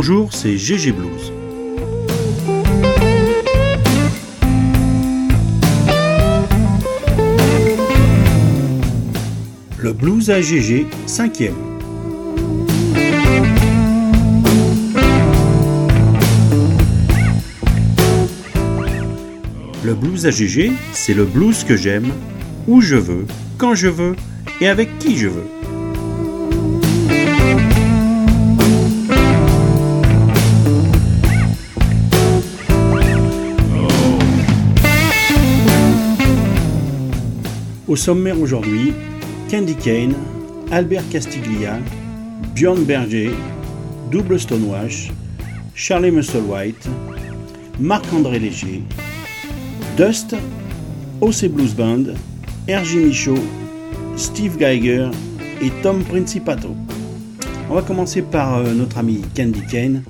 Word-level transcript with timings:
Bonjour, 0.00 0.32
c'est 0.32 0.56
GG 0.56 0.92
Blues. 0.92 1.32
Le 9.76 9.92
blues 9.92 10.30
à 10.30 10.40
GG, 10.40 10.86
cinquième. 11.06 11.56
Le 19.82 19.94
blues 19.94 20.26
à 20.26 20.30
GG, 20.30 20.70
c'est 20.92 21.14
le 21.14 21.24
blues 21.24 21.64
que 21.64 21.76
j'aime, 21.76 22.12
où 22.68 22.80
je 22.80 22.94
veux, 22.94 23.26
quand 23.56 23.74
je 23.74 23.88
veux 23.88 24.14
et 24.60 24.68
avec 24.68 24.96
qui 25.00 25.16
je 25.16 25.26
veux. 25.26 25.57
Au 37.88 37.96
sommaire 37.96 38.38
aujourd'hui, 38.38 38.92
Candy 39.50 39.74
Kane, 39.74 40.14
Albert 40.70 41.08
Castiglia, 41.08 41.78
Björn 42.54 42.84
Berger, 42.84 43.30
Double 44.10 44.38
Stonewash, 44.38 45.10
Charlie 45.74 46.10
Musselwhite, 46.10 46.86
Marc-André 47.80 48.40
Léger, 48.40 48.82
Dust, 49.96 50.36
OC 51.22 51.46
Blues 51.48 51.74
Band, 51.74 52.04
R.J. 52.68 52.96
Michaud, 53.06 53.42
Steve 54.16 54.58
Geiger 54.58 55.08
et 55.62 55.70
Tom 55.82 56.04
Principato. 56.04 56.76
On 57.70 57.74
va 57.74 57.80
commencer 57.80 58.20
par 58.20 58.58
euh, 58.58 58.74
notre 58.74 58.98
ami 58.98 59.22
Candy 59.34 59.62
Kane, 59.62 60.02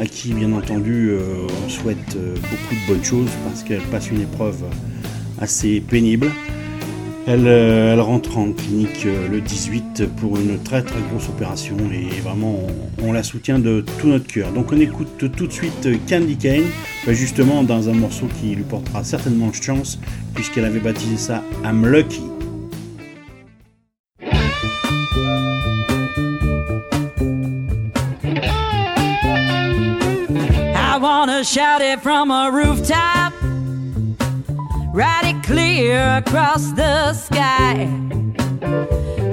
à 0.00 0.06
qui 0.06 0.32
bien 0.32 0.52
entendu 0.52 1.10
euh, 1.10 1.46
on 1.66 1.68
souhaite 1.68 2.16
euh, 2.16 2.34
beaucoup 2.34 2.74
de 2.74 2.94
bonnes 2.94 3.04
choses 3.04 3.30
parce 3.44 3.62
qu'elle 3.62 3.82
passe 3.90 4.10
une 4.10 4.22
épreuve 4.22 4.64
assez 5.38 5.82
pénible. 5.82 6.30
Euh, 7.30 7.92
elle, 7.92 8.00
rentre 8.00 8.38
en 8.38 8.52
clinique 8.52 9.06
euh, 9.06 9.28
le 9.28 9.40
18 9.40 10.04
pour 10.16 10.36
une 10.36 10.60
très 10.60 10.82
très 10.82 11.00
grosse 11.10 11.28
opération 11.28 11.76
et 11.92 12.20
vraiment 12.20 12.58
on, 13.00 13.12
la 13.12 13.22
soutient 13.22 13.60
de 13.60 13.84
tout 14.00 14.08
notre 14.08 14.26
cœur. 14.26 14.50
Donc 14.50 14.72
on 14.72 14.80
écoute 14.80 15.08
tout 15.36 15.46
de 15.46 15.52
suite 15.52 15.88
Candy 16.08 16.36
Kane, 16.36 16.64
bah, 17.06 17.12
justement 17.12 17.62
dans 17.62 17.88
un 17.88 17.94
morceau 17.94 18.26
qui 18.40 18.56
lui 18.56 18.64
portera 18.64 19.04
certainement 19.04 19.52
chance 19.52 20.00
puisqu'elle 20.34 20.64
avait 20.64 20.80
baptisé 20.80 21.16
ça 21.16 21.44
I'm 21.64 21.86
Lucky. 21.86 22.22
Write 34.92 35.26
it 35.26 35.40
clear 35.44 36.16
across 36.16 36.72
the 36.72 37.12
sky. 37.12 37.86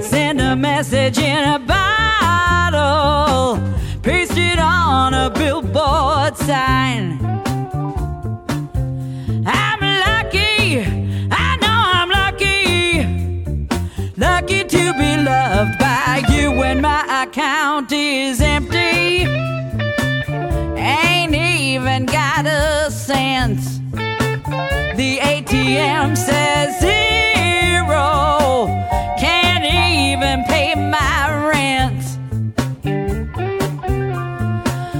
Send 0.00 0.40
a 0.40 0.54
message 0.54 1.18
in 1.18 1.48
a 1.48 1.58
bottle. 1.58 3.58
Paste 4.00 4.36
it 4.36 4.60
on 4.60 5.14
a 5.14 5.30
billboard 5.30 6.36
sign. 6.36 7.18
I'm 9.44 9.80
lucky, 9.80 10.78
I 11.32 11.56
know 11.60 11.82
I'm 11.98 12.08
lucky. 12.08 13.02
Lucky 14.16 14.62
to 14.62 14.92
be 14.94 15.16
loved 15.16 15.76
by 15.80 16.22
you 16.30 16.52
when 16.52 16.80
my 16.80 17.24
account 17.24 17.90
is 17.90 18.40
empty. 18.40 19.26
Ain't 20.78 21.34
even 21.34 22.06
got 22.06 22.46
a 22.46 22.92
cent. 22.92 23.58
The 24.98 25.18
ATM 25.18 26.16
says 26.16 26.80
zero. 26.80 28.66
Can't 29.16 29.64
even 29.64 30.42
pay 30.46 30.74
my 30.74 31.46
rent. 31.46 32.02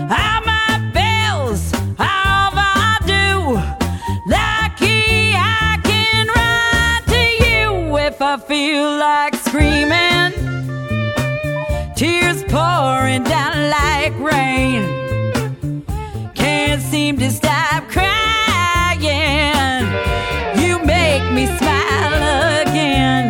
All 0.09 0.41
my 0.47 0.79
bills 0.95 1.75
are 1.99 2.47
overdue. 2.47 3.59
Lucky 4.31 5.35
I 5.35 5.81
can 5.83 6.29
write 6.29 7.03
to 7.09 7.23
you 7.45 7.97
if 7.97 8.23
I 8.23 8.37
feel 8.37 8.99
like 8.99 9.35
screaming. 9.35 10.33
Tears 11.97 12.45
pouring 12.45 13.25
down 13.25 13.69
like 13.69 14.17
rain. 14.21 15.83
Can't 16.37 16.81
seem 16.81 17.17
to 17.19 17.33
stop 17.33 17.89
crying. 17.89 18.18
Me 21.39 21.47
smile 21.47 22.63
again. 22.63 23.27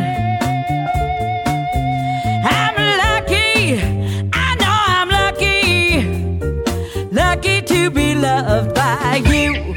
I'm 2.54 2.76
lucky, 3.04 3.78
I 4.32 4.48
know 4.60 4.78
I'm 4.96 5.10
lucky, 5.20 5.58
lucky 7.12 7.60
to 7.60 7.90
be 7.90 8.14
loved 8.14 8.74
by 8.74 9.22
you. 9.26 9.67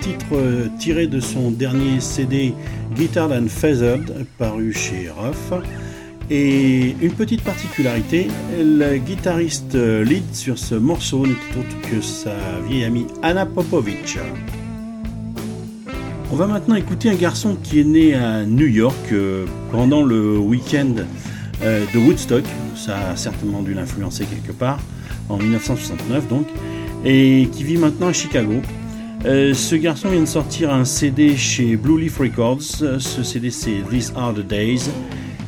Titre 0.00 0.26
euh, 0.32 0.68
tiré 0.78 1.06
de 1.06 1.20
son 1.20 1.50
dernier 1.50 2.00
CD 2.00 2.54
Guitar 2.94 3.30
and 3.30 3.48
Feathered, 3.48 4.26
paru 4.38 4.72
chez 4.72 5.10
Ruff. 5.10 5.52
Et 6.30 6.96
une 7.00 7.12
petite 7.12 7.42
particularité, 7.42 8.28
le 8.58 8.96
guitariste 8.98 9.74
euh, 9.74 10.04
lead 10.04 10.34
sur 10.34 10.58
ce 10.58 10.74
morceau 10.74 11.26
n'était 11.26 11.58
autre 11.58 11.90
que 11.90 12.00
sa 12.00 12.34
vieille 12.68 12.84
amie 12.84 13.06
Anna 13.22 13.46
Popovic. 13.46 14.18
On 16.32 16.36
va 16.36 16.46
maintenant 16.46 16.74
écouter 16.74 17.10
un 17.10 17.14
garçon 17.14 17.56
qui 17.62 17.80
est 17.80 17.84
né 17.84 18.14
à 18.14 18.44
New 18.44 18.66
York 18.66 18.96
euh, 19.12 19.46
pendant 19.70 20.02
le 20.02 20.38
week-end 20.38 20.94
de 21.62 21.98
Woodstock. 21.98 22.44
Ça 22.74 23.10
a 23.10 23.16
certainement 23.16 23.62
dû 23.62 23.72
l'influencer 23.72 24.26
quelque 24.26 24.52
part, 24.52 24.78
en 25.28 25.38
1969 25.38 26.28
donc 26.28 26.46
et 27.04 27.48
qui 27.52 27.62
vit 27.62 27.76
maintenant 27.76 28.08
à 28.08 28.12
Chicago. 28.12 28.54
Euh, 29.26 29.54
ce 29.54 29.74
garçon 29.74 30.08
vient 30.08 30.20
de 30.20 30.26
sortir 30.26 30.72
un 30.72 30.84
CD 30.84 31.36
chez 31.36 31.76
Blue 31.76 32.00
Leaf 32.00 32.18
Records. 32.18 32.62
Ce 32.62 33.22
CD 33.24 33.50
c'est 33.50 33.82
These 33.90 34.12
Are 34.14 34.32
the 34.32 34.46
Days 34.46 34.88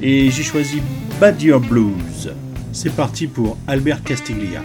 et 0.02 0.30
j'ai 0.30 0.42
choisi 0.42 0.82
Bad 1.20 1.40
Year 1.40 1.60
Blues. 1.60 2.32
C'est 2.72 2.94
parti 2.94 3.28
pour 3.28 3.56
Albert 3.68 4.02
Castiglia. 4.02 4.62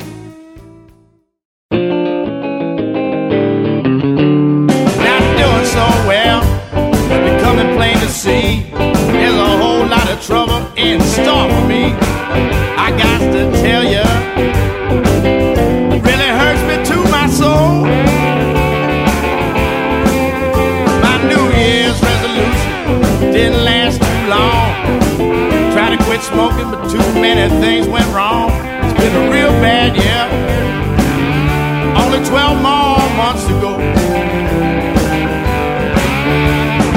But 26.73 26.89
too 26.89 27.21
many 27.21 27.47
things 27.61 27.87
went 27.87 28.07
wrong. 28.07 28.49
It's 28.49 28.99
been 28.99 29.15
a 29.15 29.29
real 29.29 29.53
bad 29.61 29.93
year. 29.93 30.25
Only 32.01 32.17
12 32.27 32.61
more 32.65 32.97
months 33.13 33.45
to 33.45 33.53
go. 33.61 33.77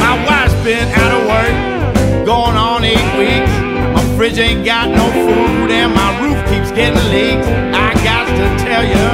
My 0.00 0.14
wife's 0.24 0.56
been 0.64 0.88
out 0.96 1.12
of 1.12 1.22
work, 1.28 2.24
going 2.24 2.56
on 2.56 2.84
eight 2.84 3.10
weeks. 3.20 3.52
My 3.92 4.16
fridge 4.16 4.38
ain't 4.38 4.64
got 4.64 4.88
no 4.88 5.06
food, 5.12 5.70
and 5.70 5.92
my 5.92 6.10
roof 6.24 6.38
keeps 6.48 6.70
getting 6.72 6.96
leaks. 7.12 7.46
I 7.76 7.92
got 8.02 8.24
to 8.32 8.46
tell 8.64 8.82
you 8.82 9.06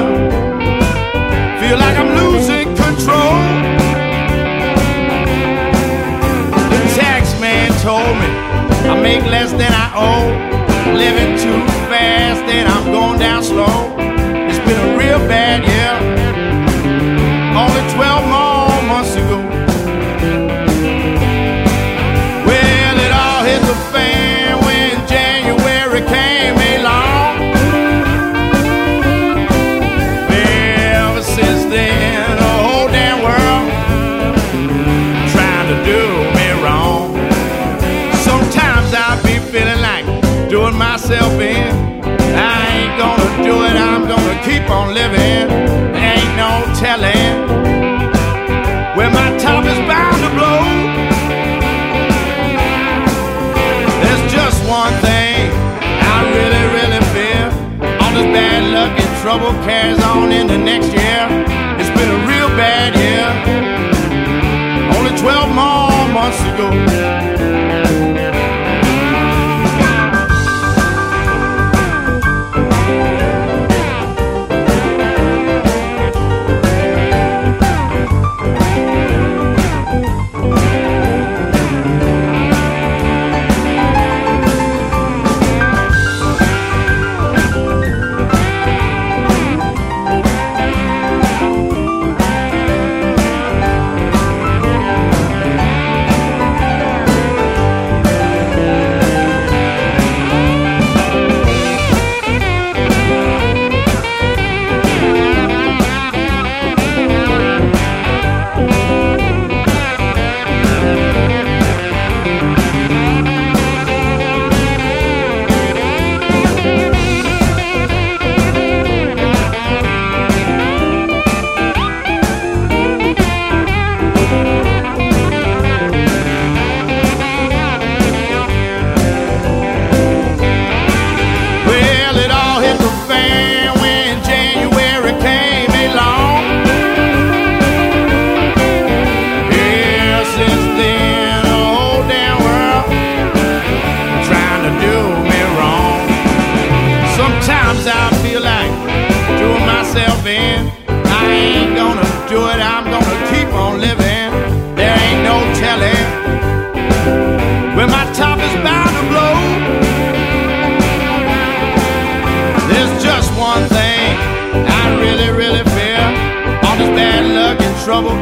feel 1.58 1.78
like 1.78 1.96
I'm 1.98 2.14
losing 2.22 2.68
control. 2.76 3.34
The 6.70 6.82
tax 6.94 7.34
man 7.40 7.68
told 7.82 8.14
me 8.22 8.30
I 8.88 9.00
make 9.00 9.24
less 9.24 9.50
than 9.50 9.72
I 9.72 9.90
owe. 9.96 10.51
Living 10.94 11.36
too 11.36 11.60
fast 11.88 12.44
and 12.52 12.68
I'm 12.68 12.92
going 12.92 13.18
down 13.18 13.42
slow. 13.42 13.96
It's 14.48 14.58
been 14.58 14.78
a 14.78 14.98
real 14.98 15.18
bad 15.26 15.64
year. 15.64 15.94
Only 17.56 17.82
12 17.94 18.31
trouble 59.38 59.64
carries 59.64 59.98
on 60.02 60.30
into 60.30 60.58
next 60.58 60.88
year. 60.88 61.26
It's 61.80 61.88
been 61.98 62.10
a 62.10 62.26
real 62.28 62.48
bad 62.48 62.92
year. 62.94 63.28
Only 64.98 65.18
12 65.18 65.48
more 65.54 66.12
months 66.12 66.38
to 66.42 66.56
go. 66.58 67.11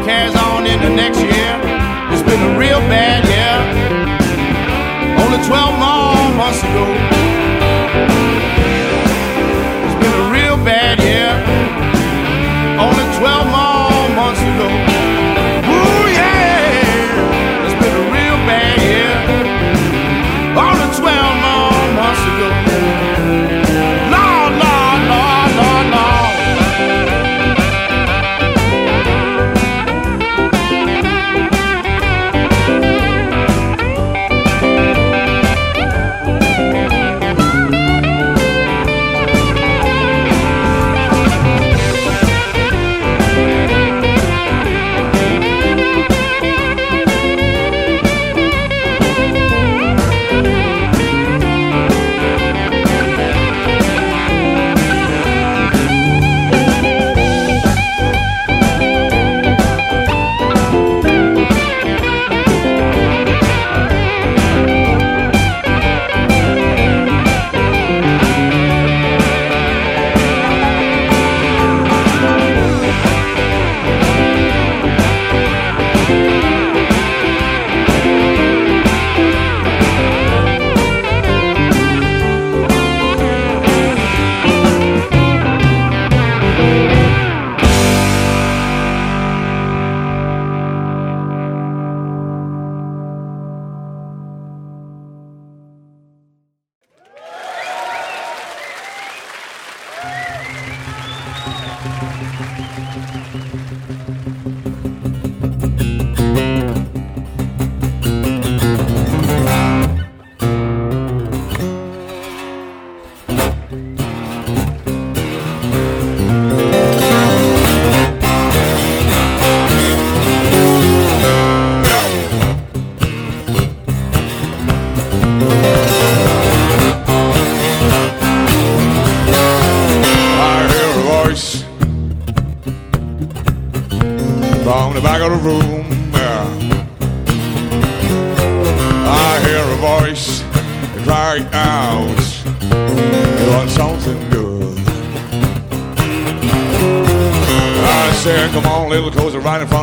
carries 0.04 0.36
on 0.36 0.66
in 0.66 0.80
the 0.80 0.90
next 0.90 1.20
year. 1.20 1.52
It's 2.12 2.22
been 2.22 2.42
a 2.54 2.58
real 2.58 2.80
bad 2.88 3.24
year. 3.26 3.56
Only 5.22 5.46
12 5.46 5.78
long 5.78 6.36
months 6.36 6.62
ago. 6.62 7.09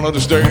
Understand. 0.08 0.47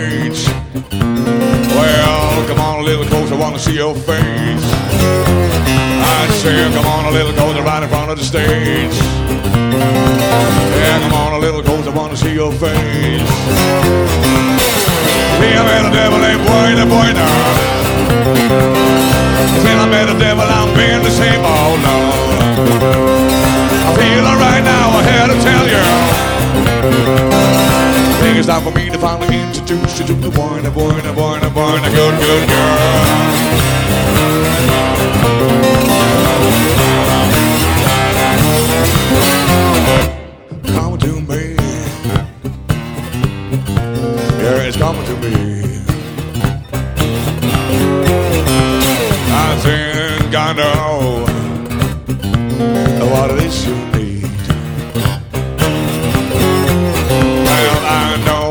I 49.29 49.57
think 49.59 50.35
I 50.35 50.53
know 50.53 51.25
what 53.11 53.31
it 53.31 53.43
is 53.43 53.65
you 53.67 53.75
need. 53.97 54.23
Well, 57.45 57.79
I 57.85 58.17
know 58.25 58.47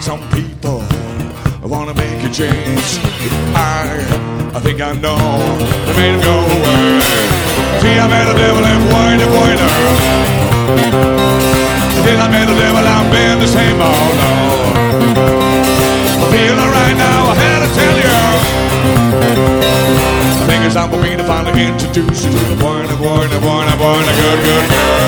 some 0.00 0.20
people 0.30 0.82
wanna 1.62 1.94
make 1.94 2.24
a 2.24 2.30
change. 2.32 2.98
I, 3.54 4.50
I 4.54 4.60
think 4.60 4.80
I 4.80 4.92
know 4.94 5.16
go 6.22 6.38
away. 6.38 7.00
See, 7.80 7.98
I 7.98 8.08
met 8.08 8.26
devil 8.36 8.64
and 8.64 8.82
I 12.18 12.28
met 12.28 12.46
devil, 12.46 12.84
I've 12.84 13.10
been 13.12 13.38
the 13.38 13.46
same 13.46 13.80
all 13.80 14.12
along. 14.12 15.35
Feeling 16.32 16.70
right 16.72 16.96
now, 16.96 17.28
I 17.28 17.34
had 17.34 17.60
to 17.64 17.68
tell 17.76 17.96
you. 17.96 18.16
I 20.40 20.46
think 20.48 20.64
it's 20.64 20.74
time 20.74 20.90
for 20.90 21.00
me 21.00 21.16
to 21.16 21.24
finally 21.24 21.66
introduce 21.66 22.24
you 22.24 22.30
to 22.32 22.38
the 22.38 22.56
boy, 22.56 22.86
the 22.86 22.96
boy, 22.96 23.26
the 23.28 23.40
boy, 23.40 23.64
the 23.68 23.76
boy, 23.76 24.00
the 24.00 24.12
good, 24.20 24.38
good 24.44 24.70
girl. 24.70 25.06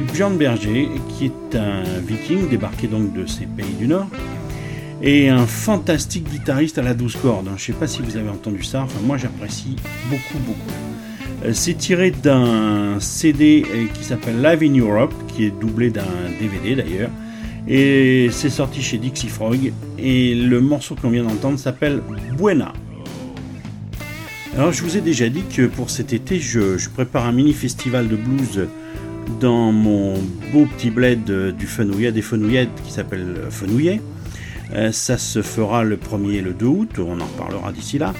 Björn 0.00 0.36
Berger, 0.36 0.88
qui 1.08 1.26
est 1.26 1.56
un 1.56 1.82
viking 2.06 2.48
débarqué 2.48 2.86
donc 2.86 3.12
de 3.12 3.26
ces 3.26 3.46
pays 3.46 3.74
du 3.78 3.86
Nord, 3.86 4.08
et 5.02 5.28
un 5.28 5.46
fantastique 5.46 6.30
guitariste 6.30 6.78
à 6.78 6.82
la 6.82 6.94
douze 6.94 7.16
cordes. 7.16 7.46
Je 7.46 7.52
ne 7.52 7.58
sais 7.58 7.72
pas 7.72 7.86
si 7.86 8.00
vous 8.00 8.16
avez 8.16 8.30
entendu 8.30 8.62
ça, 8.62 8.86
moi 9.04 9.18
j'apprécie 9.18 9.76
beaucoup 10.08 10.38
beaucoup. 10.46 10.72
Euh, 11.44 11.52
c'est 11.52 11.74
tiré 11.74 12.10
d'un 12.10 13.00
CD 13.00 13.64
euh, 13.68 13.86
qui 13.92 14.04
s'appelle 14.04 14.40
Live 14.40 14.62
in 14.62 14.78
Europe, 14.78 15.12
qui 15.28 15.44
est 15.44 15.50
doublé 15.60 15.90
d'un 15.90 16.06
DVD 16.40 16.76
d'ailleurs, 16.76 17.10
et 17.68 18.28
c'est 18.32 18.50
sorti 18.50 18.82
chez 18.82 18.98
Dixie 18.98 19.28
Frog, 19.28 19.72
et 19.98 20.34
le 20.34 20.60
morceau 20.60 20.94
qu'on 20.94 21.10
vient 21.10 21.24
d'entendre 21.24 21.58
s'appelle 21.58 22.02
Buena. 22.38 22.72
Alors 24.54 24.72
je 24.72 24.82
vous 24.82 24.96
ai 24.96 25.00
déjà 25.00 25.28
dit 25.28 25.44
que 25.54 25.66
pour 25.66 25.90
cet 25.90 26.12
été 26.12 26.38
je 26.38 26.88
prépare 26.90 27.26
un 27.26 27.32
mini 27.32 27.52
festival 27.52 28.08
de 28.08 28.16
blues 28.16 28.66
dans 29.42 29.72
mon 29.72 30.14
beau 30.52 30.66
petit 30.76 30.90
bled 30.90 31.24
du 31.56 31.66
Fenouillet, 31.66 32.12
des 32.12 32.22
Fenouillettes 32.22 32.70
qui 32.84 32.92
s'appelle 32.92 33.36
Fenouillet. 33.50 34.00
Euh, 34.72 34.92
ça 34.92 35.18
se 35.18 35.42
fera 35.42 35.84
le 35.84 35.96
1er 35.96 36.36
et 36.36 36.40
le 36.40 36.54
2 36.54 36.66
août, 36.66 36.90
on 36.98 37.20
en 37.20 37.26
reparlera 37.26 37.72
d'ici 37.72 37.98
là. 37.98 38.14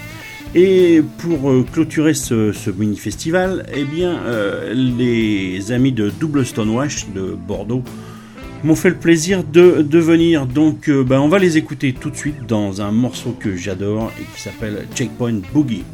Et 0.54 1.00
pour 1.18 1.50
euh, 1.50 1.64
clôturer 1.72 2.12
ce, 2.12 2.70
mini-festival, 2.70 3.64
eh 3.74 3.84
bien, 3.84 4.18
euh, 4.24 4.74
les 4.74 5.72
amis 5.72 5.92
de 5.92 6.10
Double 6.10 6.44
Stonewash 6.44 7.06
de 7.14 7.34
Bordeaux 7.34 7.82
m'ont 8.62 8.76
fait 8.76 8.90
le 8.90 8.96
plaisir 8.96 9.44
de, 9.44 9.98
venir. 9.98 10.46
Donc 10.46 10.88
euh, 10.88 11.04
ben, 11.04 11.20
on 11.20 11.28
va 11.28 11.38
les 11.38 11.56
écouter 11.56 11.94
tout 11.94 12.10
de 12.10 12.16
suite 12.16 12.46
dans 12.46 12.82
un 12.82 12.90
morceau 12.90 13.34
que 13.38 13.56
j'adore 13.56 14.12
et 14.20 14.24
qui 14.34 14.42
s'appelle 14.42 14.86
Checkpoint 14.94 15.40
Boogie. 15.54 15.84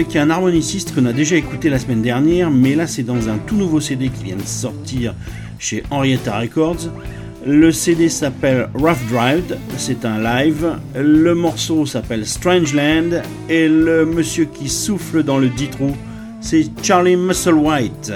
Avec 0.00 0.16
un 0.16 0.30
harmoniciste 0.30 0.94
qu'on 0.94 1.04
a 1.04 1.12
déjà 1.12 1.36
écouté 1.36 1.68
la 1.68 1.78
semaine 1.78 2.00
dernière, 2.00 2.50
mais 2.50 2.74
là 2.74 2.86
c'est 2.86 3.02
dans 3.02 3.28
un 3.28 3.36
tout 3.36 3.56
nouveau 3.56 3.80
CD 3.80 4.08
qui 4.08 4.24
vient 4.24 4.36
de 4.36 4.46
sortir 4.46 5.14
chez 5.58 5.82
Henrietta 5.90 6.38
Records. 6.38 6.88
Le 7.46 7.70
CD 7.70 8.08
s'appelle 8.08 8.70
Rough 8.72 8.96
Drive, 9.10 9.58
c'est 9.76 10.06
un 10.06 10.18
live. 10.18 10.78
Le 10.96 11.34
morceau 11.34 11.84
s'appelle 11.84 12.26
Strange 12.26 12.72
Land 12.72 13.20
et 13.50 13.68
le 13.68 14.06
monsieur 14.06 14.46
qui 14.46 14.70
souffle 14.70 15.22
dans 15.22 15.36
le 15.36 15.50
dit 15.50 15.68
trou, 15.68 15.94
c'est 16.40 16.64
Charlie 16.82 17.16
Musselwhite. 17.16 18.10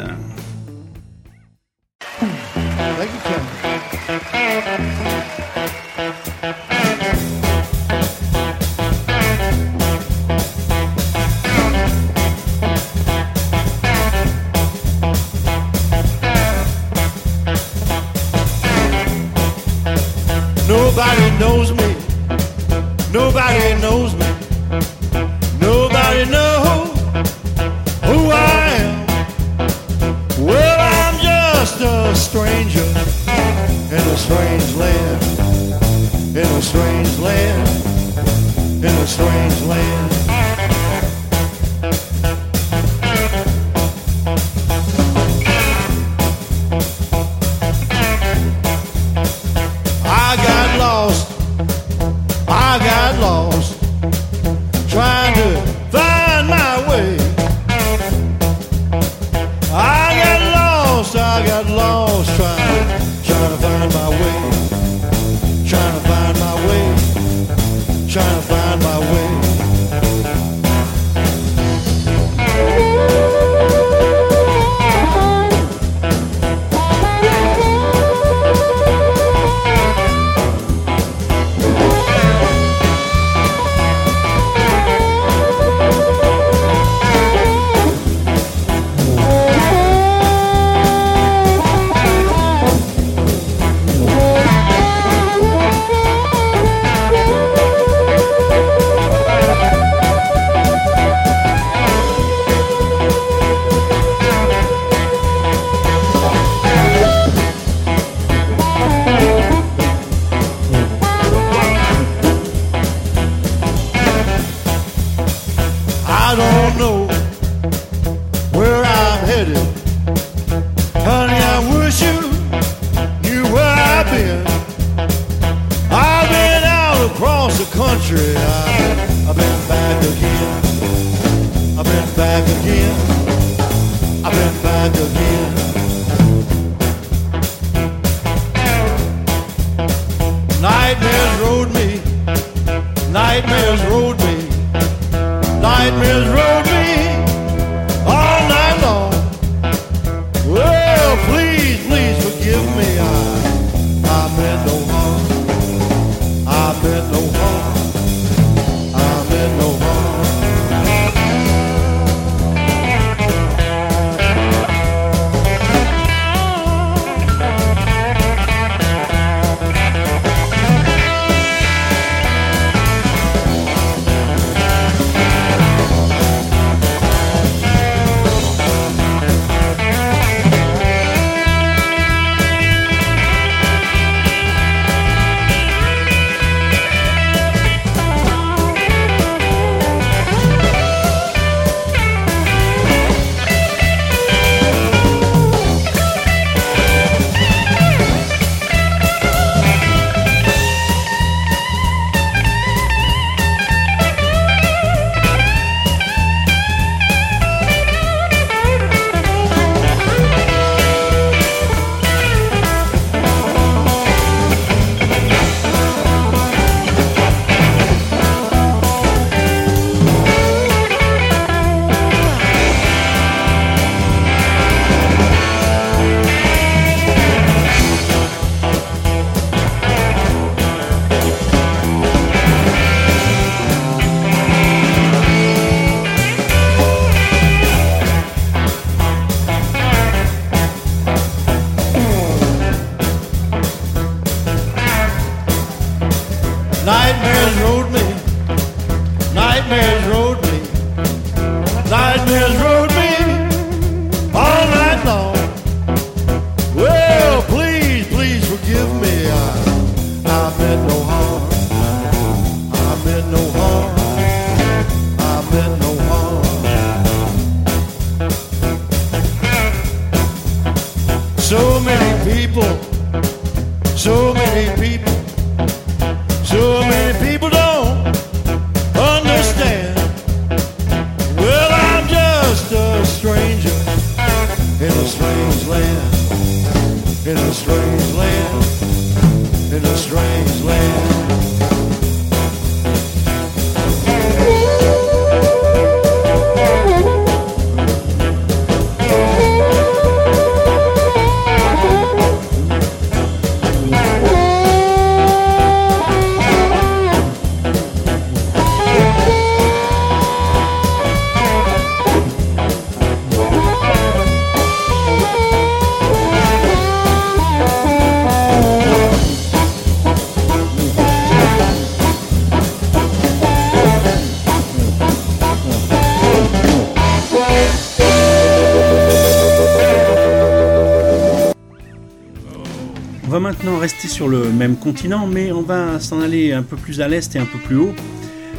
Sur 334.08 334.28
le 334.28 334.50
même 334.50 334.76
continent, 334.76 335.26
mais 335.26 335.52
on 335.52 335.62
va 335.62 336.00
s'en 336.00 336.20
aller 336.20 336.52
un 336.52 336.62
peu 336.62 336.76
plus 336.76 337.00
à 337.00 337.08
l'est 337.08 337.34
et 337.36 337.38
un 337.38 337.44
peu 337.44 337.58
plus 337.58 337.76
haut. 337.76 337.92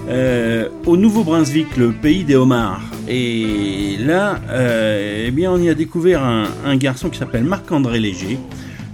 Euh, 0.07 0.69
au 0.85 0.95
Nouveau-Brunswick, 0.95 1.77
le 1.77 1.91
pays 1.91 2.23
des 2.23 2.35
homards. 2.35 2.83
Et 3.07 3.97
là, 3.99 4.39
euh, 4.49 5.25
eh 5.27 5.31
bien, 5.31 5.51
on 5.51 5.57
y 5.57 5.69
a 5.69 5.73
découvert 5.73 6.23
un, 6.23 6.75
garçon 6.77 7.09
qui 7.09 7.17
s'appelle 7.17 7.43
Marc-André 7.43 7.99
Léger. 7.99 8.37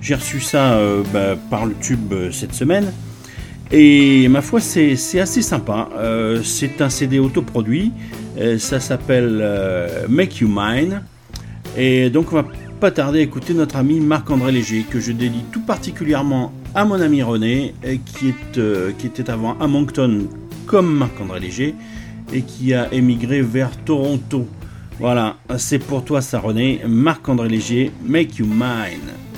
J'ai 0.02 0.16
reçu 0.16 0.40
ça 0.40 0.76
euh, 0.76 1.04
bah, 1.14 1.36
par 1.50 1.66
le 1.66 1.74
tube 1.76 2.14
cette 2.32 2.54
semaine. 2.54 2.94
Et 3.70 4.28
ma 4.30 4.42
foi, 4.42 4.62
c'est 4.62 5.20
assez 5.20 5.42
sympa. 5.42 5.90
c'est 6.44 6.82
un 6.82 6.90
CD 6.90 7.20
autoproduit. 7.20 7.92
ça 8.58 8.80
s'appelle 8.80 9.46
Make 10.10 10.40
You 10.40 10.50
Mine. 10.50 11.02
Et 11.78 12.10
donc, 12.10 12.32
on 12.32 12.36
va 12.36 12.44
pas 12.82 12.90
tarder 12.90 13.20
à 13.20 13.22
écouter 13.22 13.54
notre 13.54 13.76
ami 13.76 14.00
Marc-André 14.00 14.52
Léger, 14.52 14.84
que 14.90 15.00
je 15.00 15.12
dédie 15.12 15.44
tout 15.52 15.62
particulièrement 15.62 16.52
à 16.74 16.84
mon 16.84 17.00
ami 17.00 17.22
René, 17.22 17.76
qui, 18.08 18.34
euh, 18.58 18.92
qui 18.98 19.06
était 19.06 19.30
avant 19.30 19.56
à 19.60 19.68
Moncton 19.68 20.28
comme 20.66 20.92
Marc-André 20.92 21.42
Léger, 21.42 21.76
et 22.34 22.42
qui 22.42 22.74
a 22.74 22.92
émigré 22.92 23.44
vers 23.44 23.70
Toronto. 23.86 24.48
Voilà, 25.00 25.38
c'est 25.58 25.78
pour 25.78 26.04
toi 26.04 26.22
ça 26.22 26.40
René, 26.40 26.82
Marc-André 26.88 27.50
Léger, 27.50 27.92
Make 28.04 28.40
You 28.40 28.48
Mine. 28.48 29.31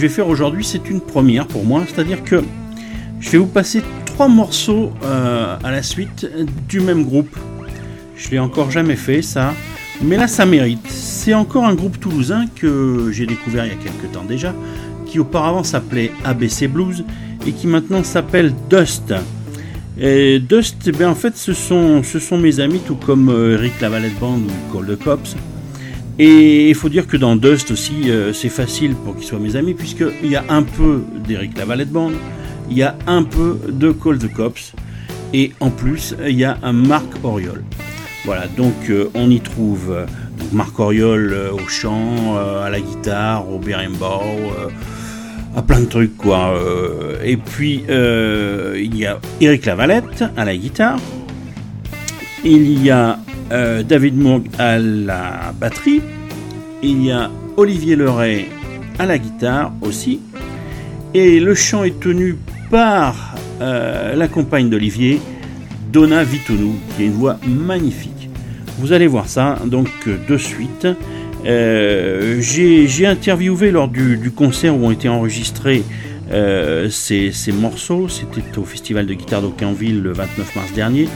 Je 0.00 0.06
vais 0.06 0.14
faire 0.14 0.28
aujourd'hui, 0.28 0.64
c'est 0.64 0.88
une 0.88 1.02
première 1.02 1.46
pour 1.46 1.62
moi, 1.62 1.82
c'est-à-dire 1.86 2.24
que 2.24 2.42
je 3.20 3.28
vais 3.28 3.36
vous 3.36 3.44
passer 3.44 3.82
trois 4.06 4.28
morceaux 4.28 4.92
euh, 5.04 5.58
à 5.62 5.70
la 5.70 5.82
suite 5.82 6.26
du 6.66 6.80
même 6.80 7.04
groupe. 7.04 7.36
Je 8.16 8.30
l'ai 8.30 8.38
encore 8.38 8.70
jamais 8.70 8.96
fait 8.96 9.20
ça, 9.20 9.52
mais 10.00 10.16
là 10.16 10.26
ça 10.26 10.46
mérite. 10.46 10.86
C'est 10.88 11.34
encore 11.34 11.66
un 11.66 11.74
groupe 11.74 12.00
toulousain 12.00 12.46
que 12.56 13.10
j'ai 13.12 13.26
découvert 13.26 13.66
il 13.66 13.72
y 13.72 13.74
a 13.74 13.76
quelques 13.76 14.10
temps 14.10 14.24
déjà, 14.24 14.54
qui 15.04 15.18
auparavant 15.18 15.64
s'appelait 15.64 16.12
ABC 16.24 16.66
Blues 16.66 17.04
et 17.46 17.52
qui 17.52 17.66
maintenant 17.66 18.02
s'appelle 18.02 18.54
Dust. 18.70 19.12
Et 19.98 20.38
Dust, 20.38 20.90
bien, 20.96 21.10
en 21.10 21.14
fait, 21.14 21.36
ce 21.36 21.52
sont, 21.52 22.02
ce 22.02 22.18
sont 22.18 22.38
mes 22.38 22.58
amis, 22.60 22.80
tout 22.86 22.96
comme 22.96 23.28
euh, 23.28 23.58
Eric 23.58 23.78
Lavalette 23.82 24.18
Band 24.18 24.38
ou 24.38 24.72
Cold 24.72 24.98
Cops. 24.98 25.36
Et 26.22 26.68
il 26.68 26.74
faut 26.74 26.90
dire 26.90 27.06
que 27.06 27.16
dans 27.16 27.34
Dust 27.34 27.70
aussi, 27.70 28.10
euh, 28.10 28.34
c'est 28.34 28.50
facile 28.50 28.94
pour 28.94 29.16
qu'ils 29.16 29.26
soient 29.26 29.38
mes 29.38 29.56
amis, 29.56 29.72
puisqu'il 29.72 30.30
y 30.30 30.36
a 30.36 30.44
un 30.50 30.62
peu 30.62 31.02
d'Eric 31.26 31.56
Lavalette 31.56 31.90
Band, 31.90 32.12
il 32.70 32.76
y 32.76 32.82
a 32.82 32.94
un 33.06 33.22
peu 33.22 33.58
de 33.66 33.90
Call 33.90 34.18
the 34.18 34.30
Cops, 34.30 34.74
et 35.32 35.52
en 35.60 35.70
plus, 35.70 36.14
il 36.26 36.36
y 36.36 36.44
a 36.44 36.58
un 36.62 36.74
Marc 36.74 37.06
Auriol. 37.24 37.64
Voilà, 38.26 38.46
donc 38.48 38.74
euh, 38.90 39.10
on 39.14 39.30
y 39.30 39.40
trouve 39.40 39.92
euh, 39.92 40.06
Marc 40.52 40.78
Auriol 40.78 41.32
euh, 41.32 41.52
au 41.52 41.66
chant, 41.68 42.36
à 42.36 42.68
la 42.68 42.80
guitare, 42.80 43.50
au 43.50 43.58
berimbau, 43.58 44.20
à 45.56 45.62
plein 45.62 45.80
de 45.80 45.86
trucs 45.86 46.16
quoi. 46.18 46.54
et 47.24 47.36
puis 47.36 47.82
il 47.88 48.96
y 48.96 49.06
a 49.06 49.18
Eric 49.40 49.64
Lavalette 49.64 50.24
à 50.36 50.44
la 50.44 50.56
guitare, 50.56 50.98
il 52.44 52.82
y 52.82 52.90
a 52.90 53.18
euh, 53.52 53.82
David 53.82 54.16
Moog 54.16 54.44
à 54.58 54.78
la 54.78 55.52
batterie, 55.58 56.00
il 56.82 57.04
y 57.04 57.10
a 57.10 57.30
Olivier 57.56 57.96
Leray 57.96 58.46
à 58.98 59.06
la 59.06 59.18
guitare 59.18 59.72
aussi, 59.80 60.20
et 61.14 61.40
le 61.40 61.54
chant 61.54 61.82
est 61.82 61.98
tenu 61.98 62.36
par 62.70 63.34
euh, 63.60 64.14
la 64.14 64.28
compagne 64.28 64.70
d'Olivier, 64.70 65.20
Donna 65.92 66.22
Vitounou, 66.22 66.74
qui 66.94 67.02
a 67.02 67.06
une 67.06 67.12
voix 67.12 67.38
magnifique. 67.46 68.30
Vous 68.78 68.92
allez 68.92 69.08
voir 69.08 69.28
ça 69.28 69.58
donc 69.66 69.88
de 70.06 70.36
suite. 70.38 70.86
Euh, 71.44 72.40
J'ai 72.40 73.06
interviewé 73.06 73.72
lors 73.72 73.88
du, 73.88 74.30
concert 74.30 74.76
où 74.76 74.86
ont 74.86 74.90
été 74.92 75.08
enregistrés 75.08 75.82
ces, 76.88 77.32
morceaux. 77.52 78.08
C'était 78.08 78.58
au 78.58 78.64
Festival 78.64 79.06
de 79.06 79.14
guitare 79.14 79.42
d'Aucunville 79.42 80.00
le 80.02 80.12
29 80.12 80.56
mars 80.56 80.72
dernier. 80.72 81.08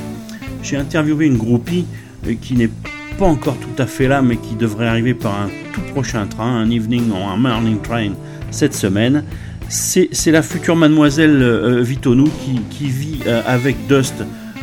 J'ai 0.62 0.76
interviewé 0.76 1.26
une 1.26 1.36
groupie 1.36 1.84
euh, 2.26 2.34
qui 2.40 2.54
n'est 2.54 2.70
pas 3.18 3.26
encore 3.26 3.56
tout 3.56 3.82
à 3.82 3.86
fait 3.86 4.08
là, 4.08 4.22
mais 4.22 4.36
qui 4.36 4.54
devrait 4.54 4.88
arriver 4.88 5.14
par 5.14 5.34
un 5.34 5.48
tout 5.72 5.80
prochain 5.92 6.26
train, 6.26 6.60
un 6.60 6.70
evening 6.70 7.10
ou 7.10 7.16
un 7.16 7.36
morning 7.36 7.80
train 7.80 8.12
cette 8.50 8.74
semaine. 8.74 9.24
C'est 9.68 10.30
la 10.30 10.42
future 10.42 10.76
mademoiselle 10.76 11.42
euh, 11.42 11.82
Vitonou 11.82 12.28
qui, 12.70 12.86
vit 12.86 13.20
euh, 13.26 13.42
avec 13.46 13.86
Dust 13.88 14.14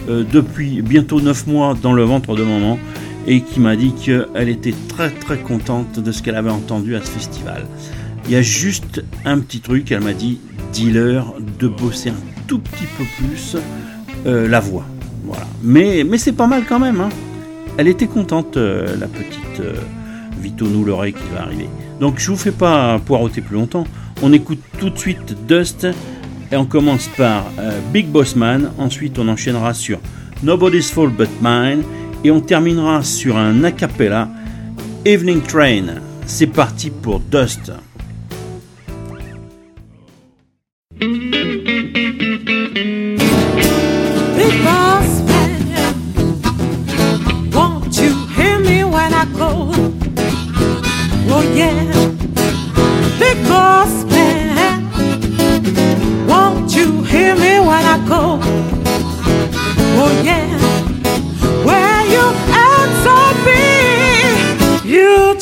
euh, 0.09 0.23
depuis 0.31 0.81
bientôt 0.81 1.19
9 1.19 1.47
mois 1.47 1.75
dans 1.81 1.93
le 1.93 2.03
ventre 2.03 2.35
de 2.35 2.43
maman 2.43 2.77
et 3.27 3.41
qui 3.41 3.59
m'a 3.59 3.75
dit 3.75 3.93
qu'elle 3.93 4.49
était 4.49 4.73
très 4.87 5.09
très 5.09 5.37
contente 5.37 5.99
de 5.99 6.11
ce 6.11 6.21
qu'elle 6.21 6.35
avait 6.35 6.51
entendu 6.51 6.95
à 6.95 7.01
ce 7.01 7.09
festival. 7.09 7.65
Il 8.25 8.31
y 8.31 8.35
a 8.35 8.41
juste 8.41 9.03
un 9.25 9.39
petit 9.39 9.59
truc, 9.59 9.91
elle 9.91 10.01
m'a 10.01 10.13
dit, 10.13 10.39
dis-leur 10.71 11.33
de 11.59 11.67
bosser 11.67 12.09
un 12.09 12.45
tout 12.47 12.59
petit 12.59 12.85
peu 12.97 13.03
plus 13.17 13.57
la 14.25 14.59
voix. 14.59 14.85
Voilà. 15.25 15.47
Mais, 15.63 16.03
mais 16.07 16.17
c'est 16.17 16.31
pas 16.31 16.47
mal 16.47 16.63
quand 16.67 16.79
même. 16.79 17.01
hein. 17.01 17.09
Elle 17.77 17.87
était 17.87 18.07
contente, 18.07 18.57
euh, 18.57 18.95
la 18.99 19.07
petite 19.07 19.59
euh, 19.59 19.73
Vitonou 20.39 20.83
qui 20.83 21.33
va 21.33 21.43
arriver. 21.43 21.69
Donc 21.99 22.19
je 22.19 22.29
vous 22.31 22.37
fais 22.37 22.51
pas 22.51 22.99
poireauter 22.99 23.41
plus 23.41 23.55
longtemps. 23.55 23.85
On 24.21 24.33
écoute 24.33 24.59
tout 24.79 24.89
de 24.89 24.97
suite 24.97 25.35
Dust 25.47 25.87
et 26.51 26.55
on 26.55 26.65
commence 26.65 27.07
par 27.17 27.45
euh, 27.59 27.79
Big 27.93 28.07
Boss 28.07 28.35
Man. 28.35 28.71
Ensuite 28.77 29.17
on 29.19 29.27
enchaînera 29.27 29.73
sur 29.73 29.99
Nobody's 30.43 30.91
Fault 30.91 31.11
But 31.11 31.29
Mine 31.41 31.83
et 32.23 32.31
on 32.31 32.41
terminera 32.41 33.03
sur 33.03 33.37
un 33.37 33.63
a 33.63 33.71
cappella 33.71 34.29
Evening 35.05 35.41
Train. 35.41 36.01
C'est 36.25 36.47
parti 36.47 36.89
pour 36.89 37.19
Dust. 37.19 37.71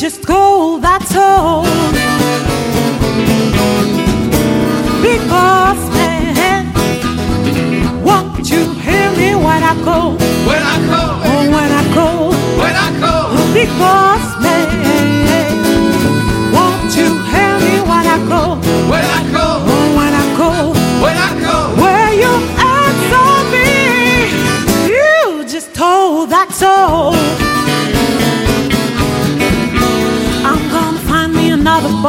Just 0.09 0.25
go. 0.25 0.79
That's 0.81 1.15
all. 1.15 1.68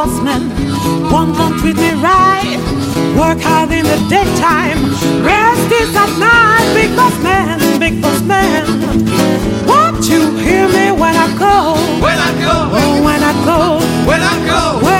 Another 0.00 0.20
boss 0.20 0.22
man, 0.22 1.12
one 1.12 1.32
gonna 1.32 1.58
treat 1.58 1.76
me 1.76 1.92
right. 2.02 2.58
Work 3.18 3.40
hard 3.40 3.70
in 3.72 3.84
the 3.84 3.98
daytime, 4.08 4.78
rest 5.24 5.72
is 5.72 5.94
at 5.94 6.18
night. 6.18 6.74
Big 6.74 6.94
boss 6.96 7.22
man, 7.22 7.58
big 7.78 8.00
boss 8.00 8.22
man. 8.22 8.66
Won't 9.66 10.08
you 10.08 10.36
hear 10.38 10.68
me 10.68 10.92
when 10.92 11.16
I 11.16 11.28
go? 11.38 11.74
when 12.00 12.18
I 12.18 12.32
go, 12.40 12.70
Oh, 12.72 13.02
when 13.04 13.22
I 13.22 13.32
go, 13.44 13.80
when 14.06 14.22
I 14.22 14.46
go, 14.46 14.84
where 14.84 14.99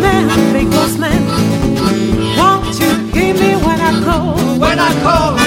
man, 0.00 0.52
big 0.52 0.70
boss 0.70 0.96
man, 0.96 1.22
won't 2.36 2.78
you 2.80 2.90
hear 3.12 3.34
me 3.34 3.54
when 3.64 3.80
I 3.80 3.92
call? 4.04 4.36
When 4.58 4.78
I 4.78 5.02
call. 5.02 5.39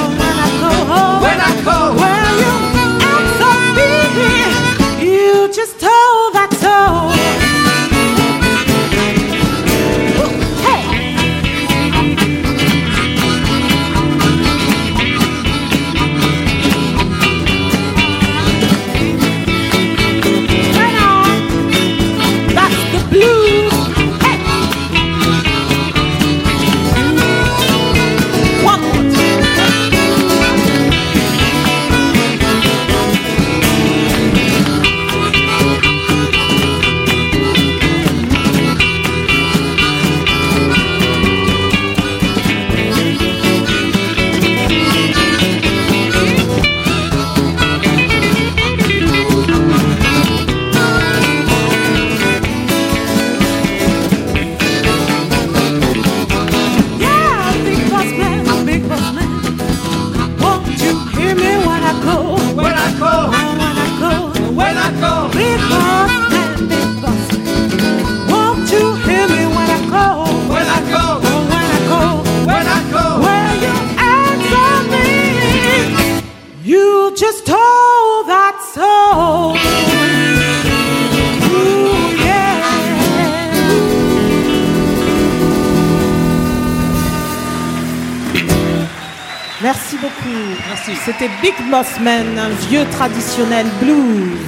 Un 91.76 92.50
vieux 92.70 92.86
traditionnel 92.92 93.66
blues. 93.82 94.43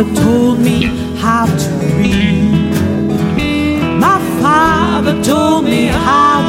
father 0.00 0.14
told 0.22 0.58
me 0.60 0.84
how 1.18 1.44
to 1.44 1.70
read. 1.98 2.70
My 3.98 4.18
father 4.40 5.22
told 5.22 5.64
me 5.64 5.86
how 5.88 6.39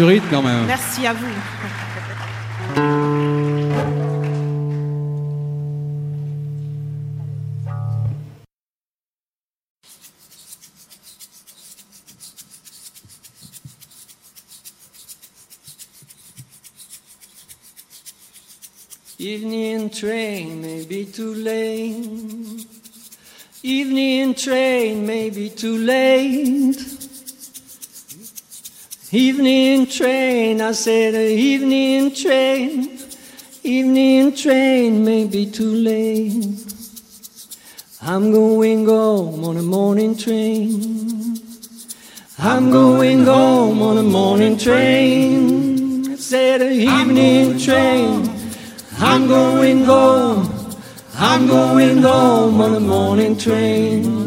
du 0.00 0.04
rythme 0.04 0.28
quand 0.30 0.42
même. 0.42 0.64
Merci 0.66 1.06
à 1.06 1.12
vous. 1.12 1.26
Evening 19.18 19.90
train 19.90 20.62
may 20.62 20.86
be 20.86 21.04
too 21.04 21.34
late. 21.34 22.66
Evening 23.62 24.34
train 24.34 25.04
may 25.04 25.28
be 25.28 25.50
too 25.50 25.76
late. 25.76 26.99
Evening 29.12 29.86
train, 29.86 30.60
I 30.60 30.70
said, 30.70 31.16
evening 31.16 32.14
train. 32.14 32.96
Evening 33.64 34.36
train 34.36 35.04
may 35.04 35.24
be 35.24 35.50
too 35.50 35.74
late. 35.74 36.64
I'm 38.00 38.30
going 38.30 38.86
home 38.86 39.44
on 39.44 39.56
a 39.56 39.62
morning 39.62 40.16
train. 40.16 41.40
I'm 42.38 42.70
going 42.70 43.24
home 43.24 43.82
on 43.82 43.98
a 43.98 44.04
morning 44.04 44.56
train. 44.56 46.12
I 46.12 46.14
said, 46.14 46.62
a 46.62 46.70
evening 46.70 47.58
train. 47.58 48.30
I'm 48.98 49.26
going 49.26 49.82
home. 49.82 50.48
I'm 51.14 51.48
going 51.48 51.98
home 51.98 52.60
on 52.60 52.74
a 52.76 52.80
morning 52.80 53.36
train. 53.36 54.19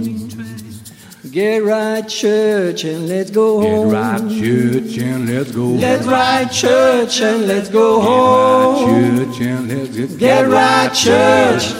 Get 1.34 1.63
right, 1.63 2.07
church, 2.07 2.84
and 2.84 3.09
let's 3.09 3.31
go 3.31 3.59
home. 3.59 3.89
Get 3.89 3.95
right, 3.95 4.19
church, 4.19 4.97
and 4.99 5.27
let's 5.27 5.51
go. 5.51 5.65
Let's 5.65 6.05
ride 6.05 6.51
church 6.51 7.21
and 7.21 7.47
let's 7.47 7.69
go 7.69 8.01
home. 8.01 9.17
Church, 9.17 9.41
and 9.41 9.67
let's 9.67 9.97
get, 9.97 10.19
Get 10.19 10.47
right, 10.47 10.93
church. 10.93 11.73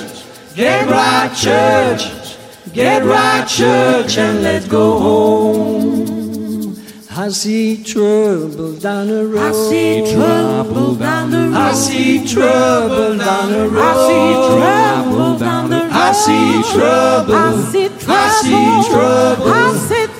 Get 0.56 0.90
right, 0.90 1.32
church. 1.36 2.36
Get 2.74 3.04
right, 3.04 3.48
church, 3.48 4.18
and 4.18 4.42
let's 4.42 4.68
go 4.68 4.98
home. 4.98 6.76
I 7.16 7.30
see 7.30 7.84
trouble 7.84 8.74
down 8.78 9.08
the 9.08 9.28
road. 9.28 9.38
I 9.38 9.52
see 9.52 10.16
trouble 10.16 10.96
down 10.96 11.30
the 11.30 11.50
road. 11.50 11.56
I 11.56 11.74
see 11.74 12.26
trouble 12.26 13.18
down 13.20 13.52
the 13.52 13.70
road. 13.70 13.84
I 13.84 13.94
see 14.08 14.34
trouble 14.58 15.38
down 15.38 15.70
the 15.70 15.78
road. 15.78 15.92
I 15.92 16.12
see 16.12 16.74
trouble. 16.74 17.83
I 18.08 18.30
see 18.42 18.90
trouble. 18.90 19.48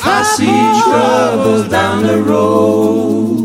I 0.06 0.24
see 0.36 0.64
trouble. 0.84 1.64
Down 1.70 2.04
the 2.04 2.18
road. 2.24 3.44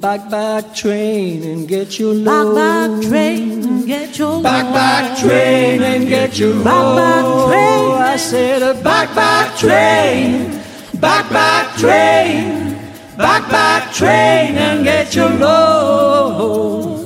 Back, 0.00 0.30
back 0.30 0.74
train 0.74 1.42
and 1.42 1.66
get 1.66 1.98
your 1.98 2.14
Back, 2.24 2.44
load. 2.44 2.54
back 2.54 2.90
back 3.00 3.08
train 3.08 3.64
and 3.64 3.86
get 3.86 4.16
your 4.18 4.42
Back, 4.42 4.64
load. 4.64 4.72
back 4.74 4.74
back 4.74 5.18
train 5.18 5.82
and 5.82 6.08
get 6.08 6.38
your 6.38 6.54
Back, 6.62 6.96
back 6.96 7.24
load. 7.24 7.48
train. 7.50 7.90
I 8.02 8.16
said 8.16 8.62
a 8.62 8.74
back, 8.82 9.14
back 9.14 9.56
train. 9.58 10.60
Back, 11.00 11.28
back 11.30 11.76
train. 11.76 12.76
Back, 13.16 13.48
back 13.50 13.92
train 13.92 14.56
and 14.56 14.84
get 14.84 15.14
your 15.16 15.30
load. 15.30 16.97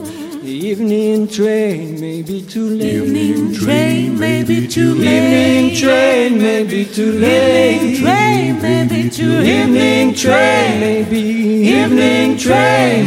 Evening 0.73 1.29
train 1.29 2.01
may 2.01 2.23
be 2.23 2.41
too 2.41 2.71
late. 2.71 2.95
Evening 2.95 3.53
train 3.53 4.19
may 4.19 4.43
be 4.43 4.67
too 4.67 4.95
late. 4.95 5.05
Evening 5.05 5.77
train 5.77 6.39
may 6.39 6.65
be 6.65 6.87
too 6.87 7.13
late. 7.13 7.99
Train 8.01 8.63
may 8.63 8.89
be 8.89 9.11
too 9.11 9.43
Evening 9.43 10.15
train 10.15 10.81
may 10.81 11.05
be 11.05 11.21
evening 11.69 12.39
train. 12.39 13.05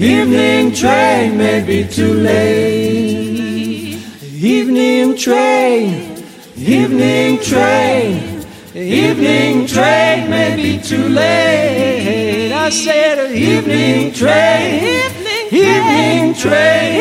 Evening 0.00 0.74
train 0.74 1.38
may 1.38 1.62
be 1.62 1.86
too 1.86 2.12
late. 2.12 4.02
Evening 4.42 5.16
train. 5.16 6.24
Evening 6.56 7.38
train. 7.38 8.42
Evening 8.74 9.66
train 9.68 10.28
may 10.28 10.56
be 10.56 10.80
too 10.82 11.08
late. 11.08 12.50
I 12.50 12.68
said 12.68 13.30
evening 13.30 14.12
train. 14.12 15.19
Evening 15.52 16.32
train. 16.34 16.94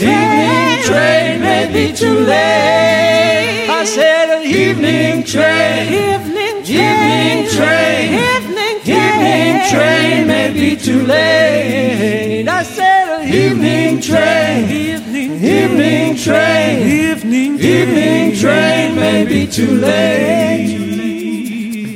Evening 0.00 0.82
train 0.84 1.40
may 1.42 1.68
be 1.70 1.92
too 1.92 2.20
late. 2.20 3.68
I 3.68 3.84
said 3.84 4.42
evening 4.46 5.22
train. 5.24 5.92
Evening 5.92 6.56
Evening 6.64 7.50
train. 7.50 8.14
Evening 8.14 8.76
Evening 8.80 9.60
train 9.70 10.26
may 10.26 10.52
be 10.54 10.74
too 10.74 11.02
late. 11.02 12.48
I 12.48 12.62
said 12.62 13.26
evening 13.28 14.00
train. 14.00 14.70
Evening 15.44 16.16
train. 16.16 16.88
Evening 16.88 17.60
Evening 17.60 18.36
train 18.36 18.96
may 18.96 19.26
be 19.26 19.46
too 19.46 19.72
late. 19.76 20.70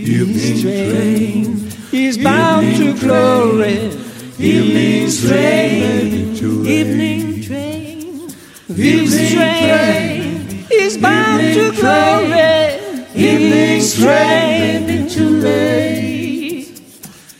Evening 0.06 0.60
train 0.60 1.72
is 1.90 2.18
bound 2.18 2.76
to 2.76 2.92
glory. 3.00 3.96
Evening 4.38 4.89
train 5.18 6.36
too 6.36 6.62
late. 6.62 6.86
Evening 6.86 7.42
train. 7.42 8.30
Evening 8.68 9.32
train 9.32 10.66
is 10.70 10.96
bound 10.96 11.42
to 11.54 11.72
glory. 11.72 12.78
Evening 13.14 13.82
train 13.98 15.08
too 15.08 15.30
late. 15.40 16.80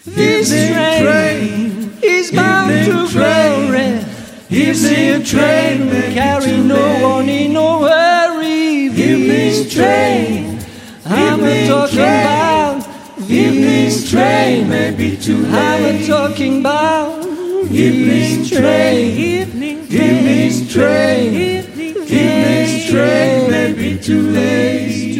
Evening 0.07 1.03
train 1.03 1.93
is 2.03 2.33
bound 2.33 2.85
to 2.87 3.09
glory. 3.12 4.05
Evening 4.51 5.23
train 5.25 5.87
will 5.87 6.12
carry 6.12 6.57
no 6.57 7.09
one 7.09 7.29
in 7.29 7.53
no 7.53 7.87
hurry. 7.87 8.91
Evening 8.91 9.68
train, 9.71 10.59
I'm 11.07 11.45
a 11.45 11.68
talking 11.68 11.99
about. 12.01 12.87
Evening 13.31 13.93
train 14.09 14.68
may 14.68 14.91
be 14.91 15.16
too 15.16 15.39
late. 15.43 15.55
I'm 15.55 15.85
a 15.85 16.07
talking 16.07 16.61
about. 16.61 17.09
Evening 17.73 18.45
train, 18.47 19.16
Evening 19.16 20.66
train. 20.66 21.35
Evening 21.35 22.91
train 22.91 23.51
may 23.51 23.73
be 23.73 23.97
too 23.97 24.23
late. 24.33 25.16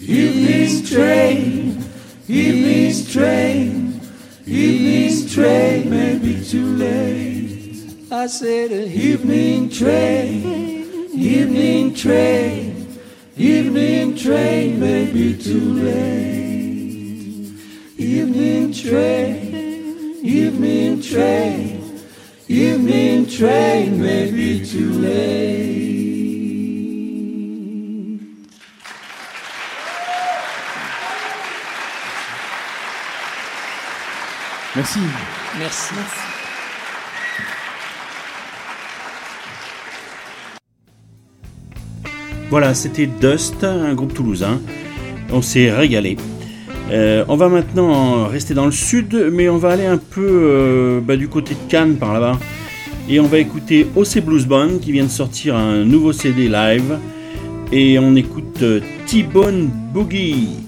Evening 0.00 0.84
train. 0.86 1.84
Evening 2.26 3.04
train. 3.04 4.00
Evening 4.46 5.28
train 5.28 5.90
may 5.90 6.18
be 6.18 6.42
too 6.42 6.64
late. 6.64 8.10
I 8.10 8.26
said 8.26 8.72
evening 8.72 9.68
train. 9.68 10.46
Evening 11.12 11.94
train. 11.94 12.98
Evening 13.36 14.16
train 14.16 14.80
may 14.80 15.12
be 15.12 15.36
too 15.36 15.74
late. 15.74 17.52
Evening 17.98 18.72
train. 18.72 19.37
Evening 20.28 21.00
train. 21.00 21.80
Evening 22.48 23.26
train 23.26 23.98
may 23.98 24.30
be 24.30 24.62
too 24.62 24.92
late. 25.00 25.78
Merci. 34.76 35.00
Merci. 35.58 35.94
Voilà, 42.50 42.74
c'était 42.74 43.06
Dust, 43.06 43.64
un 43.64 43.94
groupe 43.94 44.12
toulousain. 44.12 44.60
On 45.32 45.40
s'est 45.40 45.70
régalé. 45.70 46.18
Euh, 46.90 47.24
on 47.28 47.36
va 47.36 47.48
maintenant 47.48 48.26
rester 48.26 48.54
dans 48.54 48.64
le 48.64 48.72
sud, 48.72 49.30
mais 49.32 49.48
on 49.48 49.58
va 49.58 49.70
aller 49.70 49.86
un 49.86 49.98
peu 49.98 50.26
euh, 50.26 51.00
bah, 51.00 51.16
du 51.16 51.28
côté 51.28 51.54
de 51.54 51.70
Cannes 51.70 51.96
par 51.96 52.14
là-bas. 52.14 52.38
Et 53.08 53.20
on 53.20 53.26
va 53.26 53.38
écouter 53.38 53.86
OC 53.96 54.20
Blues 54.20 54.46
Band 54.46 54.78
qui 54.80 54.92
vient 54.92 55.04
de 55.04 55.10
sortir 55.10 55.56
un 55.56 55.84
nouveau 55.84 56.12
CD 56.12 56.48
live. 56.48 56.98
Et 57.72 57.98
on 57.98 58.16
écoute 58.16 58.62
euh, 58.62 58.80
T-Bone 59.06 59.70
Boogie. 59.92 60.67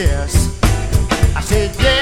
Yes, 0.00 0.34
yes. 0.62 1.36
I 1.36 1.40
said 1.40 1.76
yeah, 1.78 1.99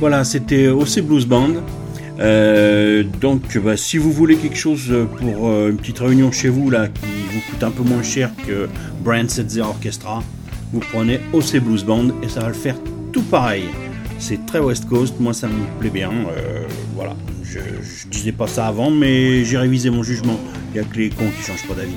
Voilà, 0.00 0.24
c'était 0.24 0.68
OC 0.68 1.02
Blues 1.02 1.26
Band. 1.26 1.50
Euh, 2.20 3.02
donc, 3.20 3.58
bah, 3.58 3.76
si 3.76 3.98
vous 3.98 4.10
voulez 4.12 4.36
quelque 4.36 4.56
chose 4.56 4.90
pour 5.18 5.48
euh, 5.48 5.70
une 5.70 5.76
petite 5.76 5.98
réunion 5.98 6.32
chez 6.32 6.48
vous 6.48 6.70
là, 6.70 6.88
qui 6.88 7.00
vous 7.32 7.40
coûte 7.50 7.62
un 7.62 7.70
peu 7.70 7.82
moins 7.82 8.02
cher 8.02 8.30
que 8.46 8.66
Brand 9.04 9.28
Setzer 9.28 9.60
Orchestra, 9.60 10.22
vous 10.72 10.80
prenez 10.80 11.20
OC 11.34 11.58
Blues 11.60 11.84
Band 11.84 12.08
et 12.22 12.28
ça 12.28 12.40
va 12.40 12.48
le 12.48 12.54
faire 12.54 12.76
tout 13.12 13.22
pareil. 13.22 13.64
C'est 14.18 14.46
très 14.46 14.58
West 14.58 14.88
Coast, 14.88 15.14
moi 15.20 15.34
ça 15.34 15.48
me 15.48 15.80
plaît 15.80 15.90
bien. 15.90 16.10
euh, 16.10 16.66
voilà, 16.94 17.14
je, 17.42 17.58
je 17.58 18.08
disais 18.08 18.32
pas 18.32 18.46
ça 18.46 18.66
avant, 18.68 18.90
mais 18.90 19.44
j'ai 19.44 19.58
révisé 19.58 19.90
mon 19.90 20.02
jugement. 20.02 20.38
Il 20.72 20.78
y 20.78 20.80
a 20.80 20.84
que 20.84 20.96
les 20.96 21.10
cons 21.10 21.30
qui 21.36 21.42
changent 21.46 21.66
pas 21.68 21.74
d'avis. 21.74 21.92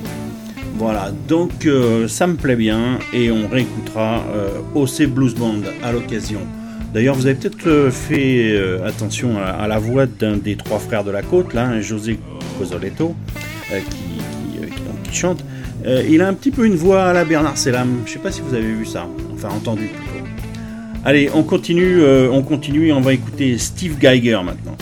Voilà, 0.78 1.12
donc 1.28 1.68
ça 2.08 2.26
me 2.26 2.34
plaît 2.34 2.56
bien 2.56 2.98
et 3.14 3.30
on 3.30 3.48
réécoutera 3.48 4.24
OC 4.74 5.04
Blues 5.06 5.36
Band 5.36 5.62
à 5.84 5.92
l'occasion. 5.92 6.40
D'ailleurs, 6.94 7.16
vous 7.16 7.26
avez 7.26 7.34
peut-être 7.36 7.68
euh, 7.68 7.90
fait 7.90 8.52
euh, 8.52 8.86
attention 8.86 9.40
à, 9.40 9.68
la 9.68 9.80
voix 9.80 10.06
d'un 10.06 10.38
des 10.38 10.56
trois 10.56 10.78
frères 10.78 11.04
de 11.04 11.10
la 11.10 11.24
côte, 11.24 11.56
là, 11.56 11.66
hein, 11.66 11.82
José 11.82 12.20
Cosoletto, 12.60 13.16
euh, 13.72 13.80
qui, 13.80 15.18
chante. 15.18 15.44
Il 15.86 16.22
a 16.22 16.28
un 16.28 16.34
petit 16.34 16.50
peu 16.50 16.66
une 16.66 16.76
voix 16.76 17.04
à 17.06 17.14
la 17.14 17.26
Bernard 17.26 17.58
Sellam. 17.58 18.02
Je 18.06 18.14
sais 18.14 18.20
pas 18.20 18.32
si 18.32 18.42
vous 18.42 18.56
avez 18.56 18.64
vu 18.64 18.86
ça, 18.86 19.08
enfin 19.34 19.50
entendu 19.50 19.88
plutôt. 19.88 20.26
Allez, 21.06 21.30
on 21.36 21.44
continue, 21.44 22.04
on 22.32 22.42
continue 22.42 22.88
et 22.88 22.94
on 22.94 23.02
va 23.02 23.14
écouter 23.14 23.60
Steve 23.60 24.00
Geiger 24.00 24.40
maintenant. 24.44 24.76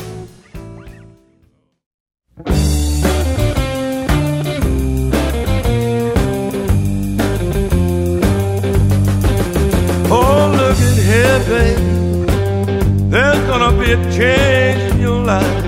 Change 14.22 14.94
in 14.94 15.00
your 15.00 15.20
life. 15.34 15.66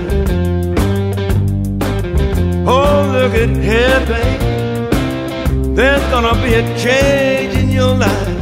Oh, 2.72 2.96
look 3.14 3.34
at 3.42 3.52
here, 3.68 4.00
baby. 4.10 5.74
There's 5.78 6.04
gonna 6.12 6.34
be 6.44 6.50
a 6.62 6.64
change 6.84 7.54
in 7.62 7.68
your 7.80 7.94
life. 8.06 8.34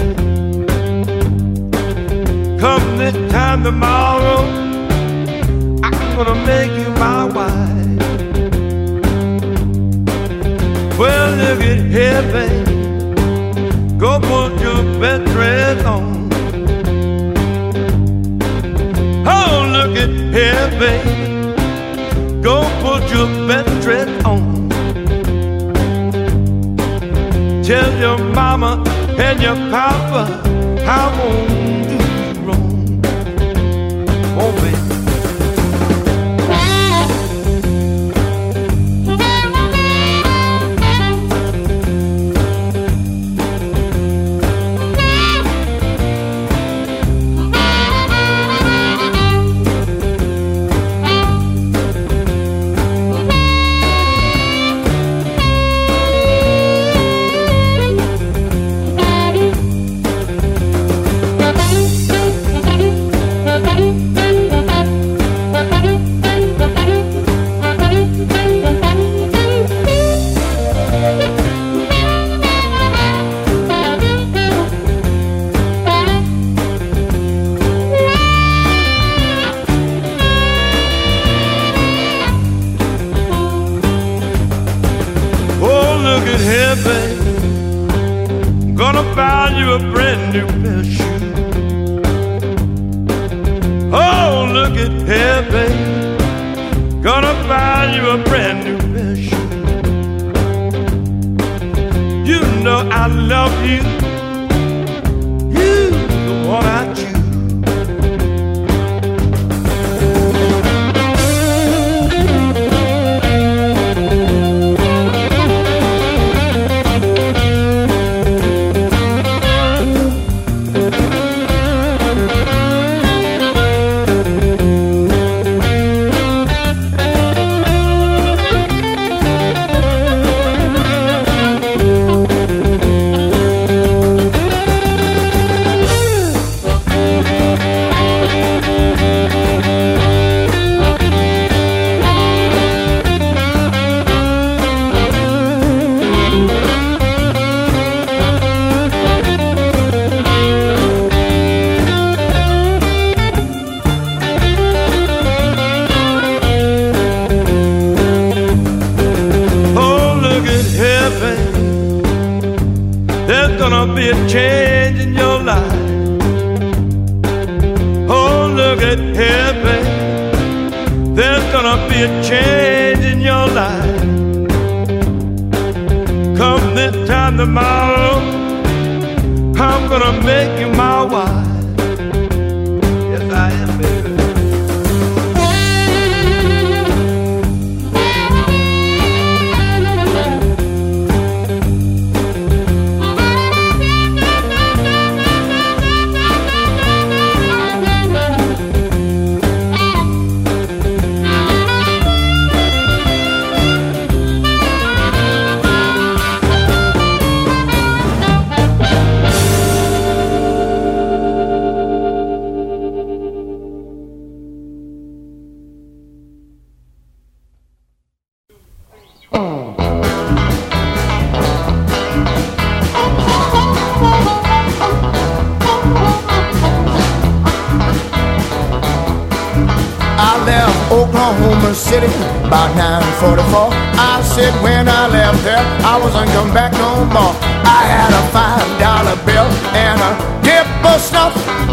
Come 2.62 2.86
this 2.98 3.16
time 3.32 3.60
tomorrow, 3.64 4.40
I'm 5.88 6.16
gonna 6.16 6.38
make 6.50 6.72
you 6.80 6.88
my 7.06 7.24
wife. 7.38 8.00
Well, 11.00 11.28
look 11.42 11.60
at 11.72 11.80
here, 11.96 12.22
baby. 12.36 12.64
Go 14.02 14.10
put 14.30 14.50
your 14.60 14.82
bed 15.00 15.24
dress 15.32 15.84
on. 15.86 16.11
Here, 20.32 20.70
baby. 20.80 21.52
Go 22.42 22.62
put 22.82 23.02
your 23.12 23.28
bed 23.46 23.66
dress 23.82 24.08
on. 24.24 24.68
Tell 27.62 27.90
your 27.98 28.18
mama 28.18 28.82
and 29.18 29.40
your 29.40 29.54
papa 29.70 30.24
I 30.84 31.06
won't 31.16 31.61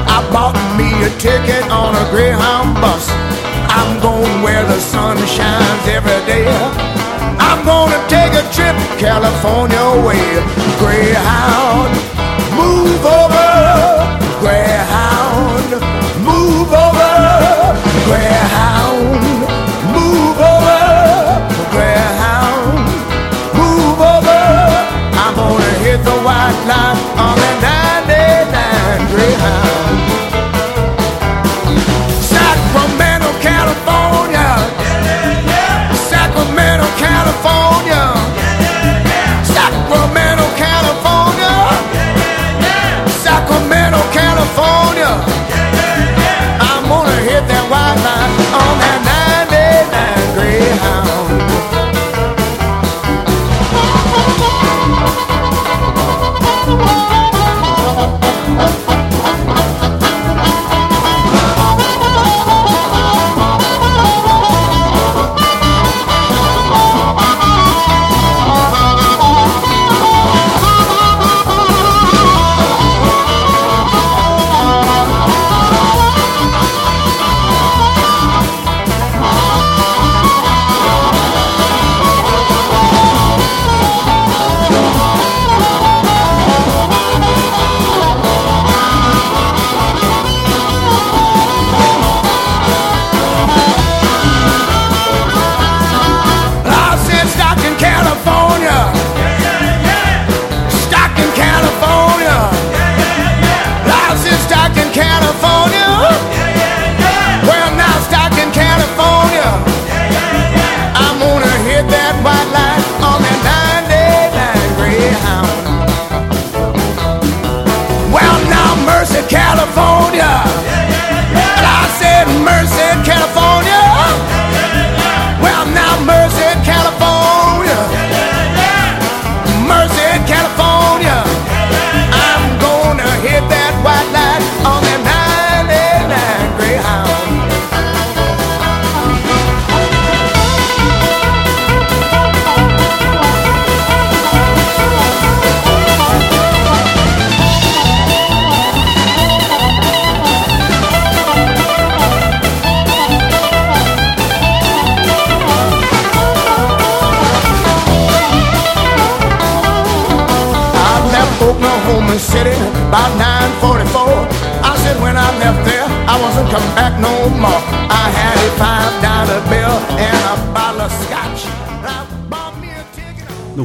I 0.07 0.19
bought 0.31 0.57
me 0.77 0.89
a 1.03 1.11
ticket 1.17 1.65
on 1.71 1.95
a 1.95 2.05
Greyhound 2.11 2.75
bus. 2.81 3.09
I'm 3.69 3.99
going 4.01 4.41
where 4.41 4.65
the 4.65 4.79
sun 4.79 5.17
shines 5.25 5.85
every 5.87 6.21
day. 6.25 6.45
I'm 7.39 7.65
gonna 7.65 8.01
take 8.07 8.33
a 8.33 8.45
trip 8.55 8.75
California 8.97 9.85
way. 10.05 10.25
Greyhound, 10.79 11.91
move 12.55 13.05
over. 13.05 13.48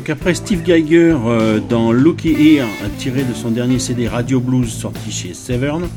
Après 0.09 0.35
Steve 0.35 0.63
Geiger 0.63 1.17
euh, 1.25 1.61
dans 1.61 1.91
Looky 1.91 2.33
Here, 2.33 2.67
tiré 2.99 3.23
de 3.23 3.33
son 3.33 3.51
dernier 3.51 3.79
CD 3.79 4.07
Radio 4.07 4.39
Blues 4.39 4.71
sorti 4.71 5.11
chez 5.11 5.35
Severn, 5.35 5.89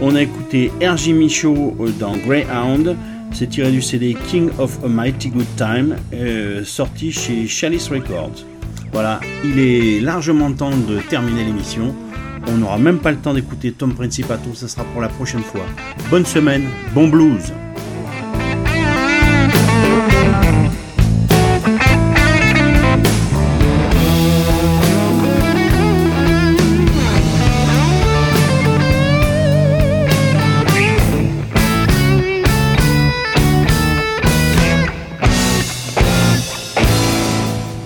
on 0.00 0.14
a 0.14 0.22
écouté 0.22 0.70
R.J. 0.80 1.12
Michaud 1.12 1.76
euh, 1.80 1.90
dans 1.98 2.16
Greyhound, 2.16 2.96
c'est 3.32 3.48
tiré 3.48 3.72
du 3.72 3.82
CD 3.82 4.16
King 4.28 4.50
of 4.58 4.78
a 4.84 4.88
Mighty 4.88 5.30
Good 5.30 5.46
Time, 5.56 5.96
euh, 6.14 6.64
sorti 6.64 7.10
chez 7.10 7.46
Chalice 7.48 7.88
Records. 7.88 8.44
Voilà, 8.92 9.20
il 9.44 9.58
est 9.58 10.00
largement 10.00 10.52
temps 10.52 10.70
de 10.70 11.00
terminer 11.08 11.44
l'émission. 11.44 11.94
On 12.48 12.58
n'aura 12.58 12.78
même 12.78 12.98
pas 12.98 13.10
le 13.10 13.18
temps 13.18 13.34
d'écouter 13.34 13.72
Tom 13.72 13.94
Principato, 13.94 14.54
ça 14.54 14.68
sera 14.68 14.84
pour 14.84 15.00
la 15.00 15.08
prochaine 15.08 15.42
fois. 15.42 15.66
Bonne 16.10 16.26
semaine, 16.26 16.64
bon 16.94 17.08
blues 17.08 17.52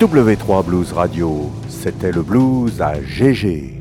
W3 0.07 0.65
Blues 0.65 0.93
Radio, 0.93 1.51
c'était 1.69 2.13
le 2.13 2.23
blues 2.23 2.81
à 2.81 3.03
GG. 3.03 3.76